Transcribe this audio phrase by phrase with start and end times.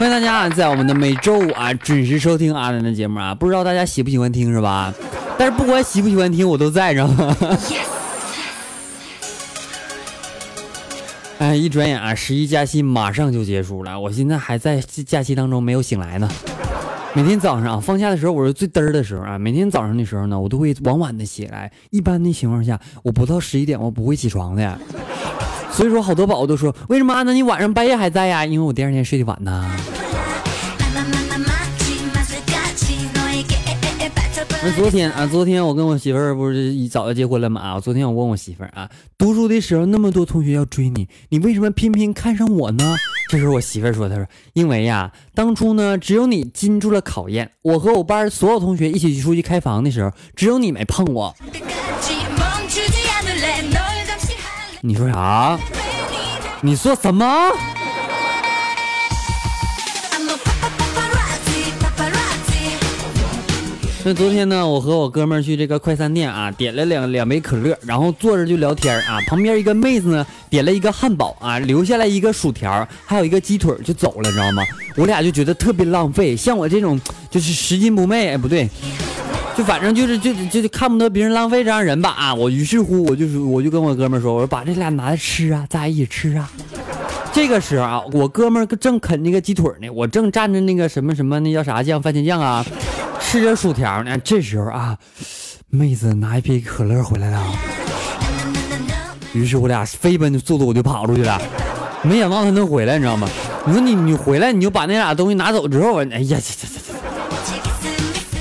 [0.00, 4.94] 欢迎大家啊在我们的每周五啊准时收听阿南的节目啊，不知道大家喜不喜欢听是吧？
[5.36, 7.36] 但是不管喜不喜欢听，我都在，知道吗？
[11.38, 16.26] 哎，一转眼啊，十一假期马上就结束了，我现在还在假期当中没有醒来呢。
[17.12, 19.38] 每天早上放假的时候，我是最嘚儿的时候啊。
[19.38, 21.70] 每天早上的时候呢，我都会晚晚的起来。
[21.90, 24.80] 一般的情况下，我不到十一点我不会起床的。
[25.80, 28.44] 所以说，好多宝宝都说，为什么阿南你晚上半夜还在呀？
[28.44, 29.66] 因为我第二天睡得晚呢。
[34.62, 37.80] 那昨天啊，昨天我跟我媳妇儿不是早就结婚了嘛啊！
[37.80, 42.94] 昨天我问我媳妇儿啊，读书的时候那么多同学要追你，你为什么偏偏看上我呢？
[43.30, 51.34] 这时候我媳妇儿说，她说因为呀，当初呢只有你经住了考验，我和我班所有同学一起出去开房的时候，只有你没碰我。
[54.82, 55.58] 你说啥？
[56.62, 57.26] 你说什么？
[64.02, 69.20] 那昨天呢，我和我哥们儿去这个快餐店啊，点了两两杯可乐，然后坐着就聊天啊。
[69.26, 74.64] 旁边一个妹子呢，点了一个汉堡啊，留下来一个薯条，还有一个鸡腿就走了，知道吗？
[74.96, 76.34] 我俩就觉得特别浪费。
[76.34, 76.98] 像我这种
[77.30, 78.66] 就是拾金不昧，哎，不对，
[79.60, 82.34] 就反正就是就就就看不得别人浪费这样人吧啊。
[82.34, 86.50] 我于是乎我就是我就跟我哥们说，我说把这俩拿来吃啊，咱俩一起吃啊。
[87.30, 92.64] 这个时候啊，我哥们正啃那个鸡腿呢，我正蘸着那个什么什么那叫啥酱，番茄酱啊。
[93.20, 94.96] 吃着薯条呢，这时候啊，
[95.68, 97.38] 妹子拿一瓶可乐回来了。
[99.34, 101.38] 于是我俩飞奔的速度我就跑出去了，
[102.00, 103.28] 没想到他能回来，你知道吗？
[103.66, 106.99] 你说你你回来你就把那俩东西拿走之后，哎呀，这这这，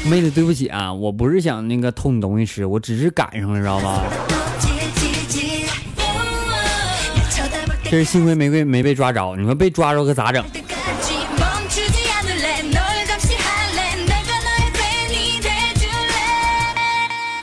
[0.10, 4.02] 妹子对不起啊，我不是想那个偷你东西吃，我只是赶上了，知道吗？
[7.84, 10.44] 这是幸亏没被没被抓着，你说被抓着可咋整？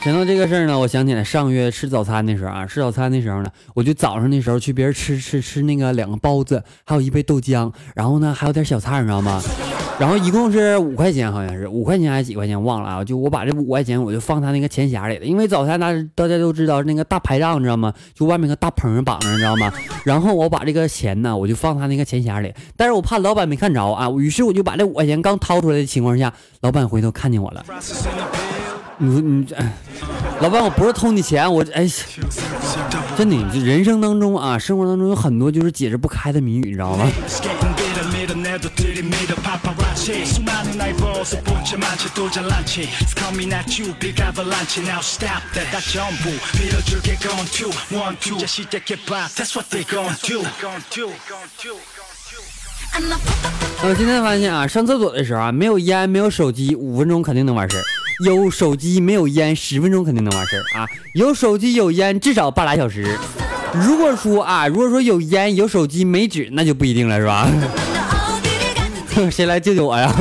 [0.03, 9.41] 想到这个事儿呢，我想起来上个月吃早餐的时候啊，吃早餐的时候呢，我就早上的时候去别人吃吃吃那个两个包子，还有一杯豆浆，然后呢还有点小菜，你知道吗？
[9.99, 13.03] 然后一共是五块钱，好像是五块钱还是几块钱，忘了啊。
[13.03, 17.91] 就我把这五块钱我就放他那个钱匣里了，因为早餐大大家都知道那个大排档，你知道吗？
[18.13, 19.73] 就外面个大棚绑着，你知道吗？
[20.03, 26.31] 然后我把这个钱呢，我就放他那个钱匣里，但是我怕老板没看着啊，于是我就把这五块钱刚掏出来的情况下，
[26.61, 27.65] 老板回头看见我了。
[28.99, 29.55] 你说你这，
[30.41, 31.87] 老板，我不是偷你钱，我哎，
[33.17, 37.09] 真的，人生当中啊，生活当中有很多就是解释不开的谜语，你知道吗？
[53.83, 57.83] 我今天发现啊，上厕所的时候啊，没有烟，没有手机，五分钟肯定能完事儿。
[58.25, 60.87] 有手机没有烟，十分钟肯定能完事儿啊！
[61.13, 63.17] 有手机有烟，至少半拉小时。
[63.73, 67.47] 如果说啊，如果说有烟有手机没纸，那就不一定了，是吧？
[69.31, 70.13] 谁来救救我呀？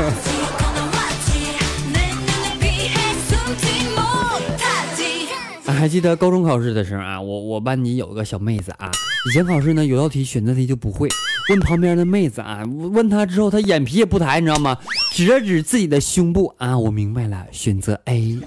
[5.76, 8.90] 还记得高中考试的时候啊，我我班级有个小妹子啊，
[9.28, 11.06] 以前考试呢有道题选择题就不会，
[11.50, 14.76] 问旁边的妹子啊，问她之后她眼皮也不抬，你知道吗？
[15.12, 18.38] 指了指自己的胸部啊，我明白了，选择 A。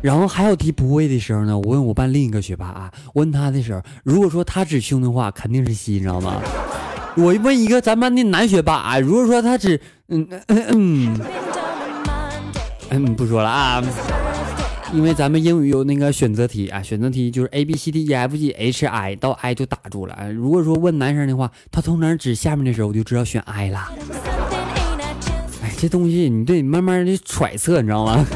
[0.00, 6.40] 然后还有题不会的时候呢，我问我班另一个学霸啊，问他的时候，如果说他指胸的话，肯定是 C，你知道吗？
[7.16, 11.20] 我问一个咱班的男学霸啊，如果说他指嗯嗯嗯
[12.90, 13.82] 嗯，不说了啊。
[14.94, 20.26] 因为咱们英语有那个选择题啊，选择题就是 A B C D E F G H I 到 I 就打住了啊。
[20.28, 23.92] 如果说问男生的话，他通常指下面的时候，我就知道选 I 了。
[25.62, 28.26] 哎，这东西你得慢慢的揣测，你知道吗？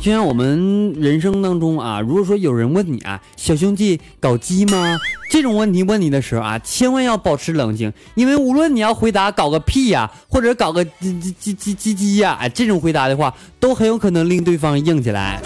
[0.00, 4.98] 就像我们人生当中啊，如果说有人问你啊，小兄弟搞基吗？
[5.30, 15.40] 这种问题问你的时候啊，千万要保持冷静，因为无论你要回答搞个屁呀，或者搞个叽叽叽叽叽叽呀，哎，这种回答的话，都很有可能令对方硬起来。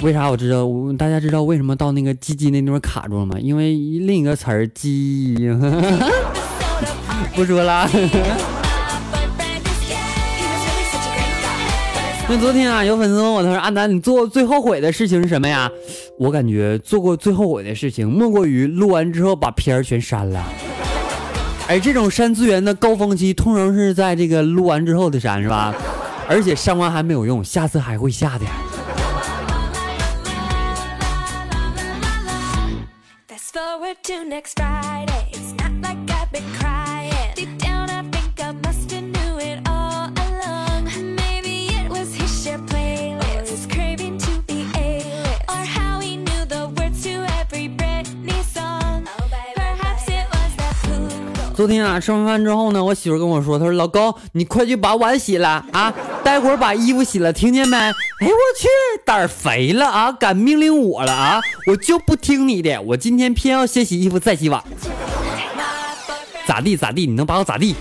[0.00, 0.66] 为啥我知道？
[0.96, 3.36] 大家知道为什么到那个鸡鸡那地方卡住了吗？
[3.38, 5.36] 因为另一个词儿鸡。
[7.36, 7.86] 不说了。
[12.30, 15.70] 那昨天啊，有粉丝问我，他说：“阿南，你做过最后悔的事情是什么呀？”
[16.20, 20.44] 我感觉做过最后悔的事情，莫过于录完之后把片儿全删了。
[21.66, 25.74] 而这种删资源的高峰期，通常是在这个录完之后的删，是吧？
[26.28, 28.44] 而且删完还没有用，下次还会下的。
[51.58, 58.68] 昨天啊，吃完饭之后呢，我媳妇跟我说：“她说老公，你快去把碗洗了啊，待会儿把衣服洗了，听见没？”哎，我去，
[59.04, 64.62] 胆儿肥了啊，敢命令我了啊，我就不听你的，我今天偏要先洗衣服再洗碗，
[66.46, 67.74] 咋地咋地，你能把我咋地？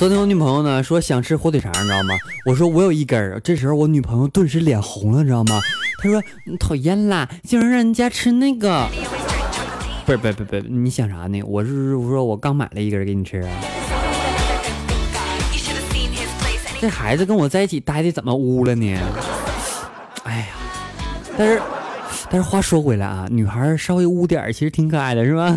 [0.00, 2.14] 昨天我女朋友呢说想吃火腿肠，你知道吗？
[2.46, 3.38] 我说我有一根儿。
[3.40, 5.60] 这时候我女朋友顿时脸红了，你知道吗？
[6.02, 6.22] 她说
[6.58, 8.88] 讨厌啦，竟然让人家吃那个。
[10.06, 11.42] 不是，不不不，你想啥呢？
[11.42, 13.50] 我是我说我刚买了一根给你吃啊。
[16.80, 18.98] 这孩子跟我在一起待的怎么污了呢？
[20.24, 20.46] 哎呀，
[21.36, 21.60] 但是
[22.30, 25.54] 但是话说回来啊，女孩稍微污点其实挺可爱的，是吧？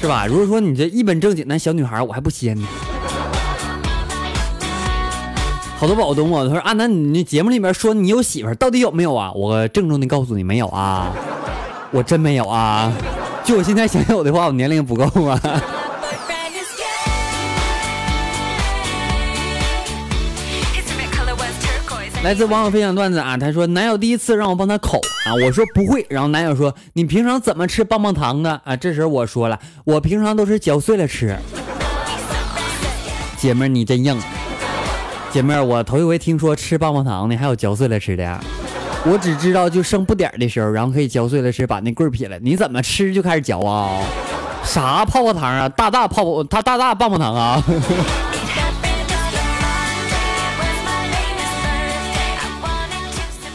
[0.00, 0.26] 是吧？
[0.26, 2.66] 如果说你这一本正经的小女孩，我还不稀罕呢。
[5.76, 9.30] 好多宝都问我，他说啊，那，你那节目里面说你有媳妇，到底有没有啊？
[9.32, 11.12] 我郑重的告诉你，没有啊，
[11.90, 12.92] 我真没有啊。
[13.44, 15.40] 就我现在想有的话，我年龄不够啊。
[22.24, 28.76] 来自网友分享段子啊，他说男友第一次让我帮他口啊，我说不会，然后男友说你平常怎么吃棒棒糖的啊？
[28.76, 31.36] 这时候我说了，我平常都是嚼碎了吃。
[33.36, 34.20] 姐妹儿你真硬，
[35.30, 38.42] 姐妹儿我头一回听说吃棒棒糖的还有嚼碎了吃的呀，
[39.06, 42.36] 我只知道就剩不点的时候，然后可以嚼碎了吃，把那棍儿撇了。
[42.40, 44.02] 你怎么吃就开始嚼啊？
[44.64, 45.68] 啥泡泡糖啊？
[45.68, 47.62] 大大泡泡，他大大棒棒糖啊？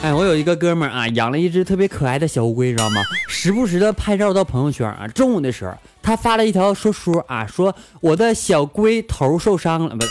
[0.04, 3.02] 哎，我有一个哥们儿啊，养了一只特别可爱的小乌龟，知道吗？
[3.26, 5.08] 时不时的拍照到朋友圈啊。
[5.08, 5.72] 中午的时候，
[6.02, 10.06] 他发了一条说说啊，说我的小龟头受伤了，不，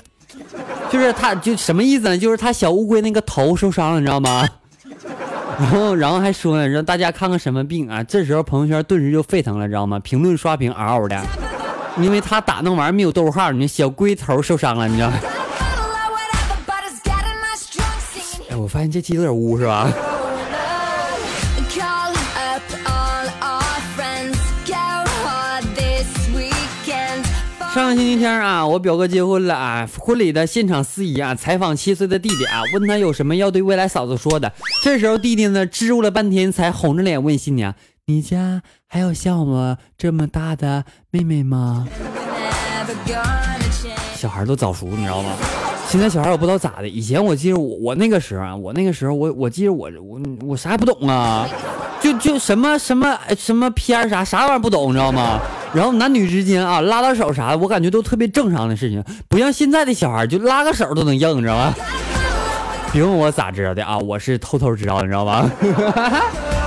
[0.91, 2.17] 就是他就什么意思呢？
[2.17, 4.49] 就是他小乌龟那个头受伤了，你知道吗？
[5.61, 8.03] 然后，然后还说呢，让大家看看什么病啊？
[8.03, 9.99] 这时候朋友圈顿时就沸腾了，知道吗？
[9.99, 11.23] 评论刷屏嗷嗷的，
[11.99, 15.19] 因为他打那玩意儿没有逗号，你小龟头受伤了，你知道吗。
[18.63, 19.91] 我发现这期有点污，是吧？
[27.75, 34.53] 上个星期天啊，我表哥结婚了啊，婚礼的现场司仪啊，采访七岁的弟弟啊，问他有什么要对未来嫂子说的。
[34.85, 37.75] 这时候弟弟呢，支吾了半天，才红着脸问新娘
[38.07, 41.89] ：“你家还有像我这么大的妹妹吗？”
[44.15, 45.31] 小孩都早熟，你知道吗？
[45.93, 51.47] 现在小孩我不知道咋的，以前我记得我我那个时候啊，我那个时候我我记得我我我啥也不懂啊，
[52.01, 55.39] 就就什么什么什么片啥啥玩意儿不懂，你知道吗？
[55.75, 61.75] 然后男女之间啊拉拉手啥的，我感觉都特别正常的事情，不像现在的小孩就拉个手都能硬，你知道吗？
[62.91, 65.51] 别问我咋知道的啊，我是偷偷知道，你知道吗？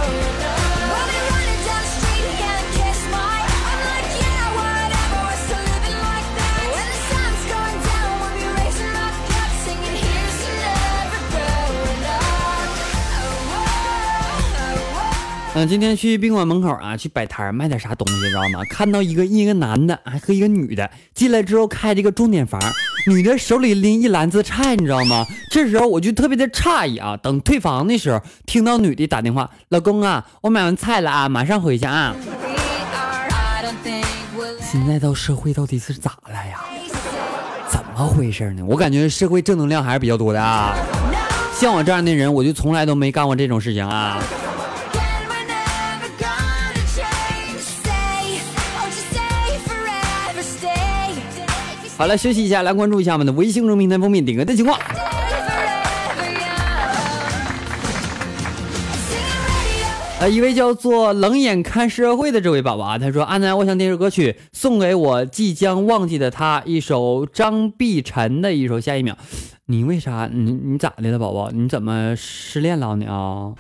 [15.57, 18.59] 嗯，今天去宾馆门口啊，去摆摊卖点啥东西，知道吗？
[18.69, 22.61] 看到一个一个男的还和一个女的进来之后开这个钟点房，
[23.07, 25.25] 女的手里拎一篮子菜，你知道吗？
[25.49, 27.15] 这时候我就特别的诧异啊。
[27.15, 32.13] 等退房的时候，听到女的打电话：“老公啊，我买完菜了啊，马上回去啊。”
[34.59, 36.65] 现在到社会到底是咋了呀？
[37.69, 38.65] 怎么回事呢？
[38.67, 40.75] 我感觉社会正能量还是比较多的啊。
[41.57, 44.21] 像我这样的人，我就从来都没干过这种事情啊。
[51.97, 54.77] 好了，休息一下，来关注一下我们的微信公众平台封面点歌的情况。
[60.19, 69.13] 呃，一位叫做冷眼看社会的这位宝宝啊，他说：“阿南，我想点首歌曲送给我即将忘记的他，一首张碧晨的一首《下一秒》。
[69.65, 70.29] 你为啥？
[70.31, 71.49] 你你咋的了，宝宝？
[71.51, 73.05] 你怎么失恋了你？
[73.05, 73.53] 啊？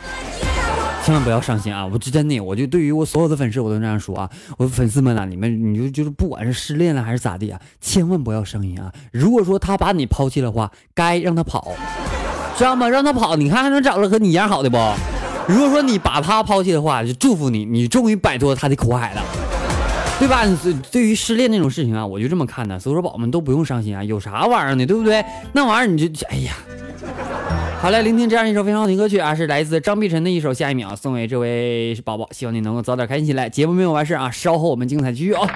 [1.05, 1.85] 千万不要伤心啊！
[1.85, 4.27] 我就真的，我就对于我所有的粉丝，我都这样说啊！
[4.57, 8.91] 我粉丝们啊，你们你就就是不管是失恋了还是咋地啊，千万不要伤心啊！
[9.11, 11.73] 如果说他把你抛弃的话，该让他跑，
[12.57, 12.89] 知道吗？
[12.89, 14.77] 让他跑，你看还能找个和你一样好的不？”
[15.47, 19.21] 如果说你把他抛弃的话，就祝福你，你终于摆脱他的苦海了，
[20.17, 20.43] 对吧？
[20.91, 22.79] 对于失恋那种事情啊，我就这么看的。
[22.79, 24.83] 所以说，宝宝们都不用伤心啊，有啥玩意儿呢？
[24.87, 25.23] 对不对？
[25.53, 26.53] 那玩意儿你就，哎呀，
[27.81, 33.47] 好嘞，聆听这样一首非常好听歌曲啊，是来自张碧晨的一首《下一秒》，送给这位宝宝，希望你能够早点开心起来。
[33.47, 35.47] 节目没有完事啊，稍后我们精彩继续啊。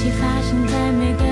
[0.00, 1.29] 奇发生在每个。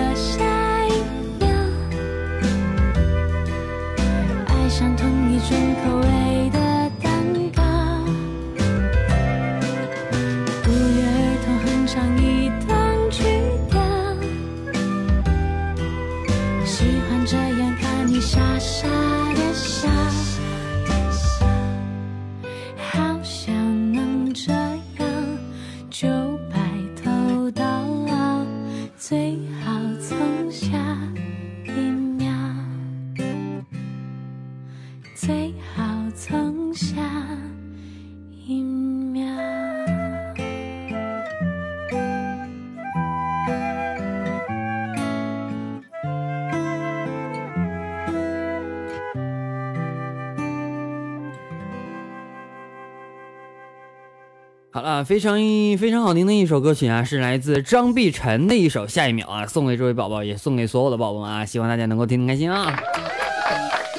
[54.78, 55.35] 好了，非常
[55.76, 62.78] 非常好听的一首歌曲啊，是来自张碧晨的一首《下一秒》啊，送给这位宝宝，也送给所有的宝宝们啊，希望大家能够听听开心啊。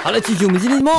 [0.02, 0.92] 好了，继续我们今天的节目。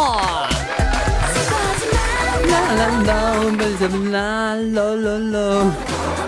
[2.50, 5.40] 啦啦啦啦啦啦！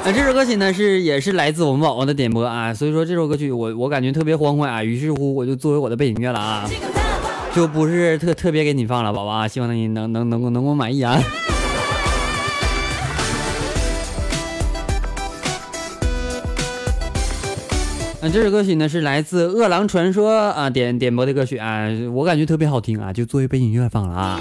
[0.03, 6.67] 啊，这首歌曲呢是也是来自我们宝宝的点播啊，所以说这首歌曲我我感觉特别欢快啊，于是乎我就作为我的背景乐了啊，
[7.55, 11.21] 就不是特特别给你放了，宝宝啊，希望你能能能够能够满意啊。
[18.23, 24.41] 啊，这首歌曲呢是来自《饿狼传说》啊点点播的歌曲啊，我感觉特别好听啊，就作为背景音乐放了啊。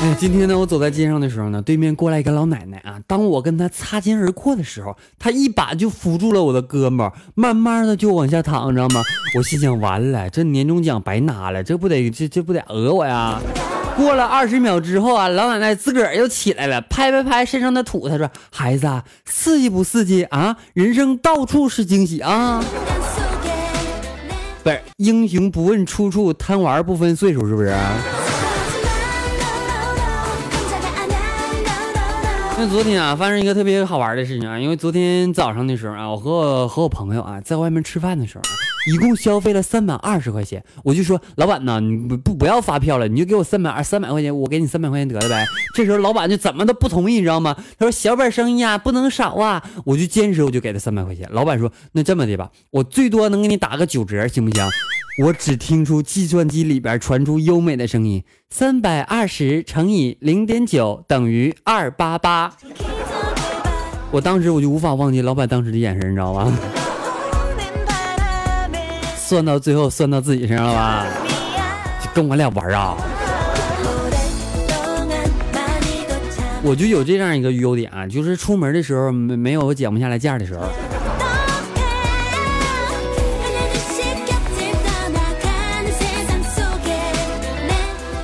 [0.00, 9.00] 哎，今天呢，我走在街上的时候呢，对面过来一个老奶奶啊，当我跟她擦肩而过的时候，她一把就扶住了我的胳膊，慢慢的就往下躺，知道吗？
[9.38, 13.40] 我心想，完了，这年终奖白拿了，这不得这这不得讹我呀？
[13.96, 20.56] 过了二十秒之后啊，老奶奶自个儿又起来了，拍拍拍身上的土，她说：“孩子，啊刺激不刺激啊？
[20.72, 22.62] 人生到处是惊喜啊！”
[24.64, 27.74] 不是英雄不问出处，贪玩不分岁数，是不是？
[32.58, 38.44] 那昨天啊，发生一个特别好玩的事情啊，因为昨天早上的时候啊，我和我和我朋友啊在外面吃饭的时候，
[38.86, 45.46] 一共消费了三百二十块钱，我就说老板呢，你不不不要发票了，你就给我三百二三百块钱，我给你三百块钱得了呗。
[45.74, 47.56] 这时候老板就怎么都不同意，你知道吗？
[47.78, 51.28] 他说小本生意啊，不能少啊，我就坚持，我就给他三百块钱。
[51.30, 54.68] 老板说那这么的吧，我最多能给你打个九折，行不行？
[55.22, 62.52] 我只听出计算机里边传出优美的声音：三百二十乘以零点九等于二八八。
[64.10, 66.52] 我当时我就无法忘记老板当时的眼神，你知道吗？
[69.32, 71.06] 算到最后算到自己身上了吧？
[72.04, 72.94] 就跟我俩玩啊！
[76.62, 80.66] 我就有这样一个优点，就是出门的时候没没有减不下来价的时候。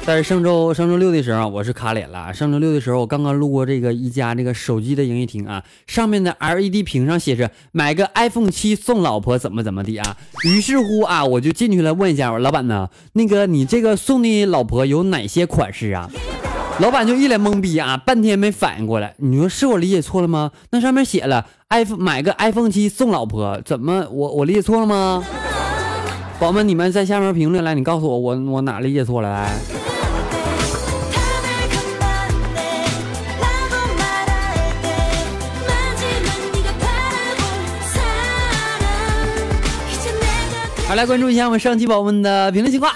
[0.09, 2.33] 但是上周上周六的时候，我是卡脸了。
[2.33, 10.17] 上周六的时候，我刚刚路过这个一家这个手机的营业厅啊，上面的 LED 屏上写着买个 iPhone 七送老婆怎么怎么的啊。
[10.47, 16.11] 于是乎啊，我就进去了问一下我说老板呢，那个你这个送的老婆有哪些款式啊？
[16.81, 19.15] 老板就一脸懵逼啊，半天没反应过来。
[19.19, 20.53] 你说是我理解错了吗？
[20.71, 25.23] 那上面写了 iPhone 买个 iPhone 七送老婆，怎么我我理解错了吗？
[26.41, 29.59] 宝宝们，你们在下面评论来，你告诉我我我哪理解错了来？
[40.88, 42.90] 好，来关注一下我们上期宝宝们的评论情况。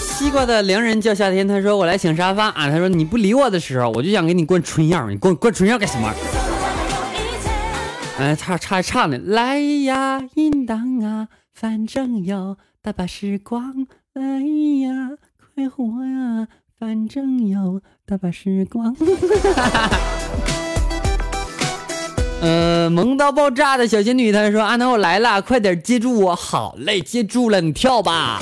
[0.00, 6.12] 西瓜的良人叫夏天，他说我来请沙发啊，他说你不理我的时候，我就想给你灌春药，你灌灌春药干什么？
[8.18, 15.10] 哎，差差差呢，来呀，应当啊，反正有大把时光，来呀，
[15.54, 18.92] 快活呀，反正有大把时光。
[18.96, 19.06] 哈
[19.62, 19.96] 哈哈
[22.90, 28.40] 萌到爆炸的小仙女，她说：“阿南，我来了，快点接住我。”好嘞，接住了，你跳吧。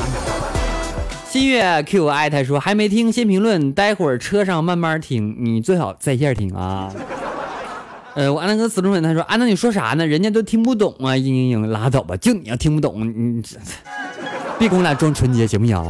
[1.29, 6.93] 新月 Q I，他说：“还没听，先评论，待会儿车上慢慢听，你最好在线听啊。”
[8.15, 10.07] 呃，我阿南哥死忠粉，他说：“阿南，你说啥呢？
[10.07, 13.43] 人家都听不懂啊！”嘤嘤嘤，拉倒吧，就你要听不懂，你
[14.59, 15.83] 别跟我俩装纯洁，行不行？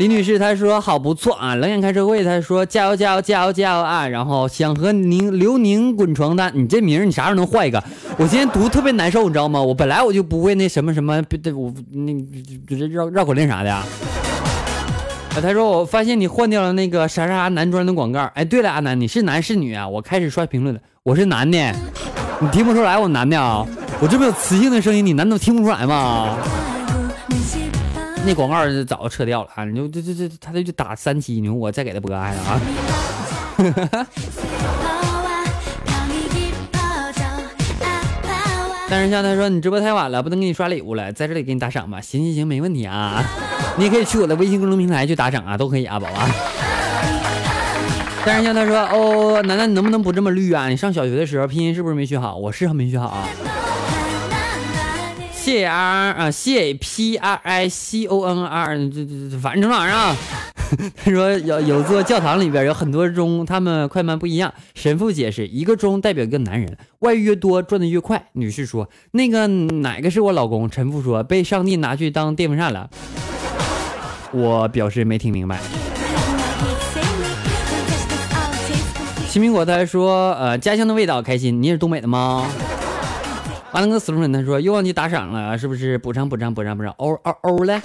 [0.00, 2.24] 李女士她说好不错啊，冷眼看社会。
[2.24, 4.08] 她说加油加油加油加油啊！
[4.08, 7.84] 然后想和宁刘宁滚床单，你这名你啥时候能换一个？
[8.16, 9.60] 我今天读特别难受，你知道吗？
[9.60, 11.22] 我本来我就不会那什么什么，
[11.54, 13.70] 我那绕绕口令啥的。
[13.70, 13.84] 啊，
[15.34, 18.20] 他说我发现你换掉了那个啥啥男装的广告。
[18.32, 19.86] 哎，对了，阿南你是男是女啊？
[19.86, 21.58] 我开始刷评论了，我是男的，
[22.40, 23.66] 你听不出来我男的啊？
[24.00, 26.38] 我这么有磁性的声音，你难道听不出来吗？
[28.26, 29.64] 那广告早就撤掉了啊！
[29.64, 32.60] 你就这这这，他这就打三期，你说我再给他播还啊？
[38.88, 42.00] 但是像他说你直播太晚了，不能给你刷礼物了，在这里给你打赏吧。
[42.00, 43.24] 行行行，没问题啊。
[43.76, 46.28] 你也可以去我的微信公众平台去打赏啊，都可以啊，宝宝。
[48.24, 50.68] 但是像他说哦，楠楠你能不能不这么绿啊？
[50.68, 52.36] 你上小学的时候拼音是不是没学好？
[52.36, 53.26] 我是没学好啊。
[55.50, 60.16] C R 啊 A P R I C O N R，这这这，反正成哪儿啊？
[61.04, 64.54] 他说有有座教堂里边有很多钟，他们快慢不一样。
[64.76, 68.26] 神父解释，一个钟代表一个男人，外遇越多转的越快。
[68.34, 70.70] 女士说，那个哪个是我老公？
[70.70, 72.88] 神父说，被上帝拿去当电风扇了。
[74.30, 75.58] 我表示没听明白。
[79.28, 81.60] 新苹果他说，呃，家乡的味道开心。
[81.60, 82.48] 你也是东北的吗？
[83.72, 86.92] 完了个死忠粉，他说又忘记打赏了，是不是补偿补偿补偿补偿？
[86.98, 87.80] 哦哦哦嘞？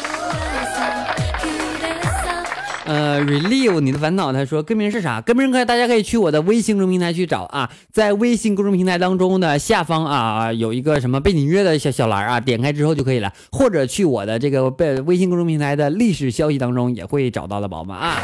[2.85, 5.19] 呃，relieve 你的烦恼，他说歌名是啥？
[5.19, 18.17] 歌名可以大家可以去我的微信公众平台去找啊，在微信公众平台当中的下方啊有一个什么背景音乐的小小栏啊，点开之后就可以了，或者去我的这个背微信公众平台的历史消息当中也会找到的，宝宝们啊。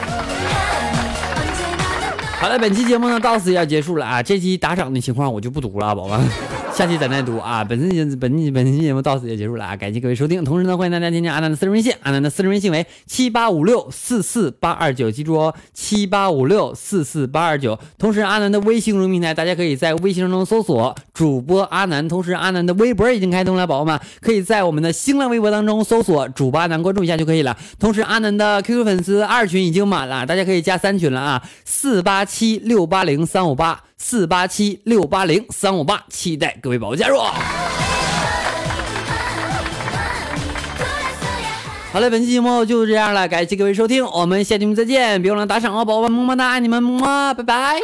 [2.40, 6.28] 好了，本期节目呢到此要结束了啊，这期打赏的情况我就不读了，宝宝们。
[6.82, 7.64] 下期咱再读啊！
[7.64, 9.76] 本次节本期本期节目到此就结束了啊！
[9.76, 17.78] 感谢各位收听，同时呢，欢迎大家添加阿南的私人微信，阿南的私人微信为七八五六四四八二九，记住哦，七八五六四四八二九。
[18.00, 27.56] 同时，阿南的微信公众平台，大家可以在微信中搜索主播阿南，同时阿南的微博已经开通了，宝宝们可以在我们的新浪微博当中搜索主播阿南，关注一下就可以了。
[27.78, 33.84] 同时，阿南的 QQ 粉丝二群已经满了，大家可以加三群了啊，四八七六八零三五八。
[34.04, 37.20] 四八七六八零三五八，期待各位宝宝加入。
[41.94, 47.80] 好了，本期节目就是这样了，感谢各位收听，我们下期节目再见，别忘了打赏哦，宝宝们么么哒，爱你们么，拜拜。